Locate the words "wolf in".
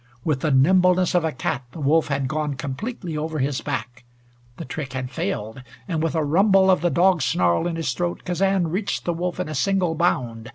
9.13-9.47